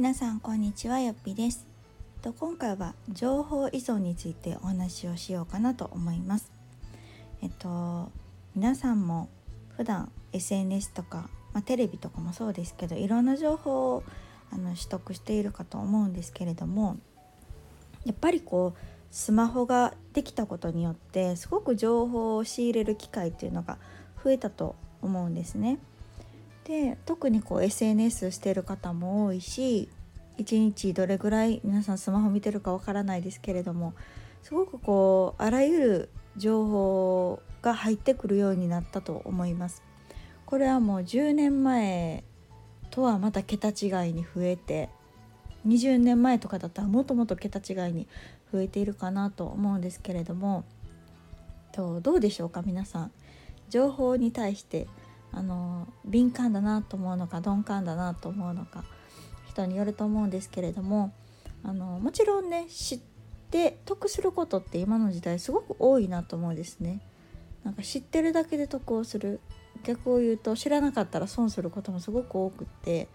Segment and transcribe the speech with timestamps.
[0.00, 1.66] 皆さんこんにちはよっぴです
[2.22, 6.50] と今回は情報依存についてお話をしようかなと思います
[7.42, 8.10] えっと
[8.56, 9.28] 皆さんも
[9.76, 14.02] 普段 SNS とか、まあ、テレビとかもそうですけどいろんな情報を
[14.50, 16.96] あの取得しているかと思うんですけれども
[18.06, 18.78] やっぱりこう
[19.10, 23.76] スマホができたことによってすごく情報を仕入れる機会っていうのが
[24.24, 25.78] 増えたと思うんですね。
[26.64, 29.88] で特にこう SNS してる方も多いし
[30.38, 33.94] 1日どれぐらい皆さんスマホ見てるかわからないですけれども
[34.42, 39.82] すごくこうあらゆる情報が入ってくるようになったと思います。
[40.46, 42.24] これはもう10年前
[42.90, 44.88] とはまた桁違いに増えて
[45.66, 48.08] 20年前とかだったらもっともっと桁違いに
[48.52, 50.64] 増えているかなと思うんですけれども
[51.76, 53.12] どうでしょうか皆さん？
[53.68, 54.88] 情報に対して
[55.32, 58.84] あの敏感だなと思うのか鈍感だなと思うのか
[59.48, 61.12] 人によると思うんですけれども
[61.62, 63.00] あのもちろんね知っ
[63.50, 67.00] て得することって今の時代すごく多いなと思うんですね。
[67.64, 69.40] なんか知ってるだけで得をする
[69.84, 73.08] 逆を言うと知らなかったら損することもすごく多くって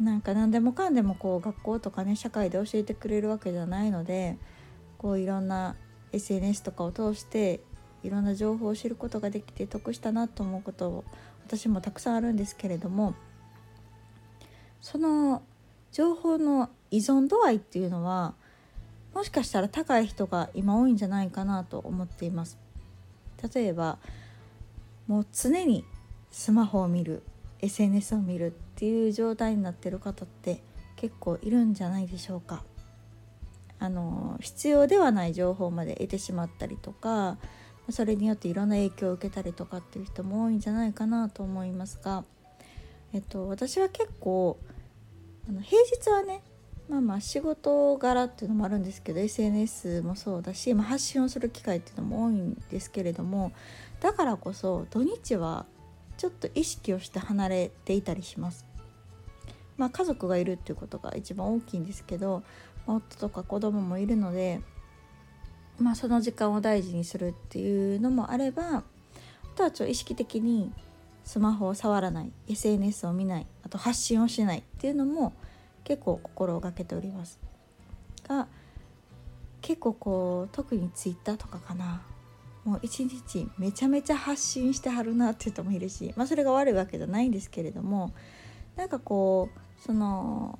[0.00, 4.38] なんか何でもかんでもこう学校とかね社会で教えてくれるわけじゃないので
[4.98, 5.76] こういろんな
[6.12, 7.60] SNS とかを通して
[8.02, 11.04] いろんな情報を知ることができて得したなと思うことを
[11.46, 13.14] 私もたくさんあるんですけれども
[14.80, 15.42] その
[15.92, 18.34] 情報の依存度合いっていうのは
[19.14, 22.58] もしかしたら高い人が今多いんじゃないかなと思っています。
[23.54, 23.98] 例えば
[25.06, 25.84] もう常に
[26.30, 27.22] スマホを見る
[27.60, 30.62] SNS を見るっていう状態になってる方って
[30.96, 32.64] 結構いるんじゃないでしょうか。
[33.78, 37.38] あの必要ではない情報まで得てしまったりとか
[37.90, 42.24] それによっていろんな影響を受けたりとかっていう人も多いんじゃないかなと思いますが、
[43.12, 44.58] えっと、私は結構
[45.48, 46.42] あの平日はね
[46.88, 53.52] まあまあ仕事柄っていうのもあるんですけど SNS もそうだし、まあ、発信をする機会っていうのも多いんですけれども
[54.00, 55.66] だからこそ土日は
[56.16, 58.64] ちょっと意識をして離れていたりします。
[59.76, 62.44] まあ、家族がいるっていうことが一番大きいんですけど、
[62.86, 64.60] まあ、夫とか子供もいるので
[65.78, 68.82] まあ、その時間を大事にするっていうのもあればあ
[69.56, 70.72] とはちょ意識的に
[71.24, 75.32] スマホを触らない SNS を見ないあと発信をしないっていうのも
[75.82, 77.38] 結構心がけております。
[78.26, 78.46] が
[79.60, 82.02] 結構こう特に Twitter とかかな。
[82.64, 88.14] もう一日めちゃめちゃ発信してはるなっていう人もいるし、まあ、それが悪いわけじゃないんですけれども
[88.76, 90.58] なんかこうその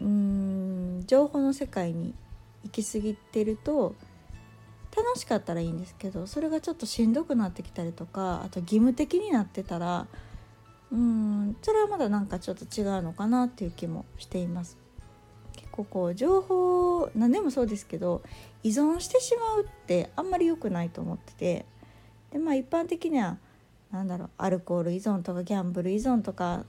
[0.00, 2.14] うん情報の世界に
[2.64, 3.94] 行き過ぎてると
[4.96, 10.06] 楽しかったらいいんですけどそれがちょっとしんどくなってきたりとかあと義務的になってたら
[10.90, 14.78] うんそれはまだなんかちょっと違うのかなっていう気もしています。
[15.52, 18.22] 結構こう情報何でもそうですけど
[18.62, 21.66] 依存してしまうってあんまり良くないと思ってて
[22.30, 23.38] でまあ一般的には
[23.90, 26.64] 何だろうアルコール依存とかギャンブル依存とか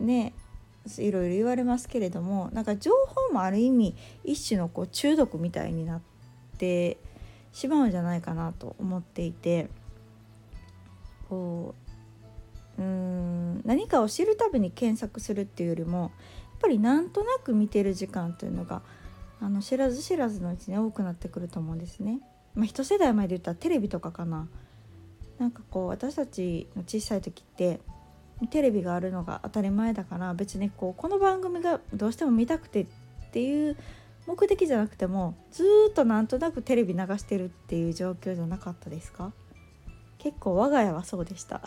[0.00, 0.32] ね
[0.98, 3.94] いろいろ言われますけれどもなんか情報もある意味
[4.24, 6.00] 一種のこう中毒みたいになっ
[6.58, 6.98] て
[7.52, 9.68] しまうんじゃないかなと思っていて
[11.28, 11.74] こ
[12.78, 16.10] ううん何かを知るたびに検索するっていうよりもやっ
[16.60, 18.82] ぱりなんとなく見てる時間というのが
[19.40, 22.20] あの知らず知らずのうちに多くなってくると思うんですね。
[22.54, 24.48] まあ、一世代前で言ったらテレビとかかな。
[25.38, 27.78] なんかこう私たちの小さい時って
[28.46, 32.86] テレビがあるのが当たり前だから別にこうこの番組がどうしても見たくてっ
[33.32, 33.76] ていう
[34.26, 39.32] 目的じゃなくてもずっとなんとなくテレビ流してるっていう状況じゃなかったですか？
[40.18, 41.62] 結構我が家はそうでした。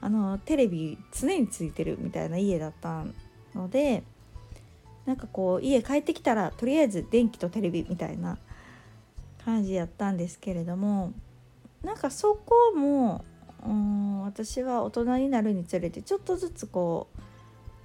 [0.00, 3.04] あのテレビ常についてるみたいな家だった
[3.54, 4.04] ので
[5.06, 8.38] なんかこう家帰ってきたらとりあえず電気とテレビみたいな
[9.44, 11.12] 感じやったんですけれども
[11.82, 13.24] なんかそこも
[13.66, 14.07] うん
[14.44, 17.20] 私は大人になるにつれてちょっとずつこう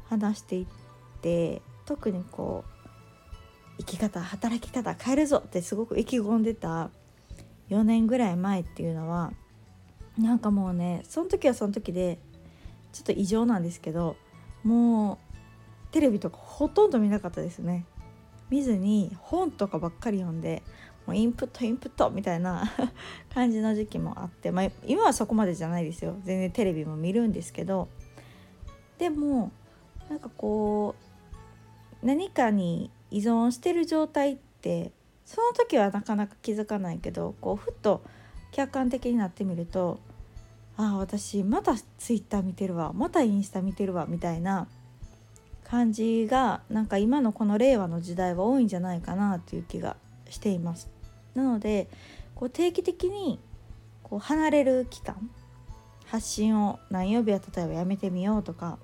[0.08, 0.66] 話していっ
[1.24, 6.92] て特にこう生き方働き方変えるぞってすごく意気込んでた
[7.72, 9.34] 4年ぐらい前っていうのは
[10.20, 12.20] なんかもうねその時はその時で
[12.92, 14.16] ちょっと異常なんですけど
[14.64, 15.18] も
[15.90, 17.86] うテレビとかほとんど見なかったですね。
[18.52, 20.62] 見ずに本とかばっかり読んで
[21.06, 22.72] もうインプットインプットみたいな
[23.34, 26.16] 感じの時期もあって、まあ、今はそこまでじゃないですよ。
[26.24, 27.90] 全然テレビも見るんですけど
[28.98, 29.52] でも
[30.10, 30.96] なんかこ
[32.02, 34.92] う何かに依存してる状態って
[35.26, 38.02] その時はなかなか気づかないけどこうふっと
[38.52, 40.00] 客観的になってみると
[40.78, 44.68] ああ私またツイッター見てるわまたインスタ見てるわみたいな
[45.64, 49.96] 感じがなんか今のこの令和の時代は多いんじゃないかなという気が
[50.34, 50.90] しています。
[51.36, 51.88] なので
[52.36, 53.40] こう定期的に
[54.04, 55.30] こう離れる期間
[56.06, 58.78] 発信を何曜日は例えばやめてみようとか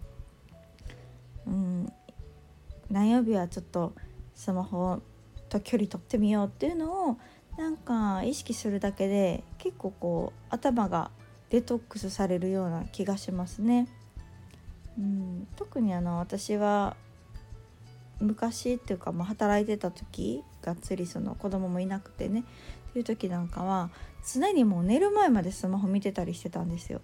[1.45, 1.93] うん
[2.89, 3.93] 何曜日はちょっと
[4.33, 5.01] スマホ
[5.49, 7.17] と距離取ってみようっていうのを
[7.57, 11.11] なんか意識するだけで結構こう頭が
[11.49, 13.87] デトックスされるような気がしますね。
[14.97, 16.95] うん、特にあの私は
[18.19, 22.43] 昔っていうか、ま、働いてた時がっつりその子供もいなくてね
[22.89, 23.89] っていう時なんかは
[24.33, 27.01] 常にもう寝る前までスマホ見てたりしてたんですよ。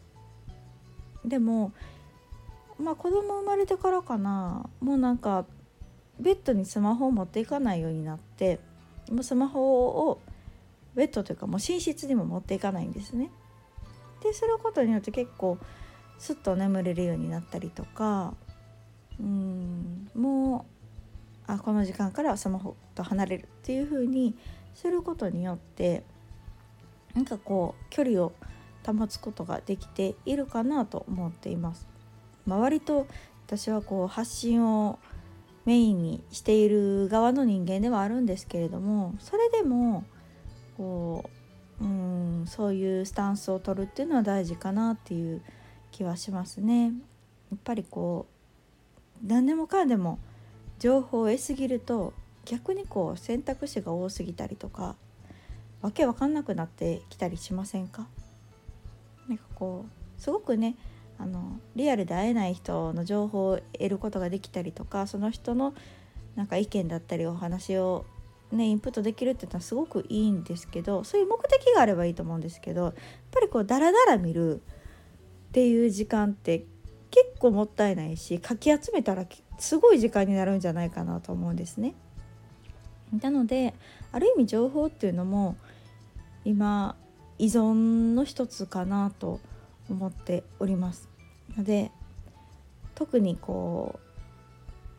[1.23, 1.71] でも
[2.79, 5.45] まあ子供生まれてからかなもうなんか
[6.19, 8.59] ベッドにスマホを持っていかないようになって
[9.11, 10.21] もうスマホを
[10.95, 13.31] ベッドというかもう寝室にも持っていかないんですね。
[14.23, 15.57] ですることによって結構
[16.17, 18.33] すっと眠れるようになったりとか
[19.19, 20.74] うんもう
[21.47, 24.35] あこの時間からはスマホと離れるっていう風に
[24.73, 26.03] することによって
[27.13, 28.33] なんかこう距離を
[28.85, 31.87] 保つことができているかなと思っています。
[32.45, 33.07] まあ、割と
[33.47, 34.99] 私はこう発信を
[35.65, 40.03] メインにしている側の人間ではあるんですけれどもそれでも
[40.77, 41.29] こ
[41.81, 45.41] ううんそういうスタンスを取るっていうのは大事かなっていう
[45.91, 46.85] 気はしますね。
[46.85, 46.91] や
[47.55, 48.27] っぱりこ
[49.23, 50.19] う何でもかんでも
[50.79, 52.13] 情報を得すぎると
[52.45, 54.95] 逆にこう選択肢が多すぎたりとか
[55.81, 58.07] わけわかんなくなってきたりしませんか？
[59.27, 60.75] なんかこうすごくね
[61.17, 65.73] あのリアルで会えない人の情報を得ることができたりとかその人の
[66.35, 68.05] なんか意見だったりお話を
[68.51, 72.93] ねインプットできるっていうのはすごくいいんですけどそういう目的があればいいと思うんですけどやっ
[73.31, 74.59] ぱりこうダラダラ見るっ
[75.51, 76.65] ていう時間って
[77.15, 79.25] 結構もったいないしかき集めたら
[79.57, 81.93] すごい時間になるんじゃないかなと思うんですね。
[83.21, 83.73] なので
[84.11, 85.55] ある意味情報っていうのも
[86.43, 86.97] 今
[87.39, 89.39] 依存の一つかなと
[89.89, 91.07] 思っております。
[91.57, 91.89] ので
[92.95, 93.97] 特にこ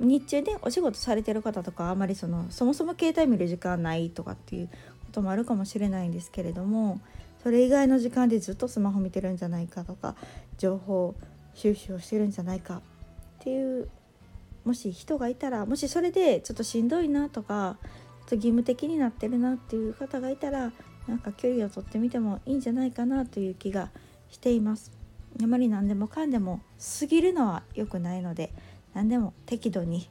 [0.00, 4.74] う日中でお仕事されてる方とかあまりそのそもそも携帯見る時間ないとかっていうこ
[5.12, 6.98] ともあるかもしれないんですけれども
[7.42, 10.16] それ以外の時間でずっとスマホ見てるんじゃないかとか
[10.56, 11.14] 情報
[11.56, 12.80] 収集をしてるんじゃないかっ
[13.40, 13.88] ていう
[14.64, 17.86] もし人がいたらもしそれでちょっとしんどいなとかちょ
[18.26, 20.72] っと義務的になってるなっていう方がいたら
[21.08, 23.90] なんか距離を取ってみてもいいんじゃないかなという気が
[24.28, 24.90] しています。
[25.42, 26.60] あまり何でもかんでも
[27.00, 28.52] 過ぎるのは良くないので
[28.94, 30.08] 何でも適度に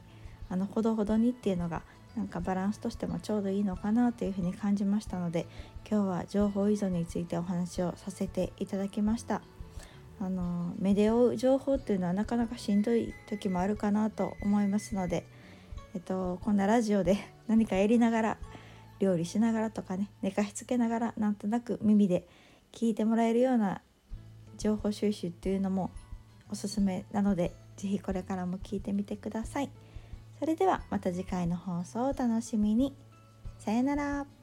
[0.48, 1.82] あのほどほどにっていうのが
[2.16, 5.46] なんかバランスとしてもちょうどいいのかなというふうに感じましたので
[5.88, 9.42] 今日は情報依存についてお話をさせていただきました
[10.18, 15.26] あの目で追う情報っていうのはなかなかしんどい時もあるかなと思いますので、
[15.94, 17.18] えっと、こんなラジオで
[17.48, 18.38] 何かやりながら
[18.98, 22.26] 料理しながらとかね寝かしつけながらなんとなく耳で
[22.72, 23.82] 聞いてもらえるような
[24.56, 25.90] 情報収集っていうのも
[26.50, 29.70] おすすめなので是非これからも聞いてみてください。
[30.38, 32.94] それではまた次回の放送をお楽しみに。
[33.58, 34.35] さよなら。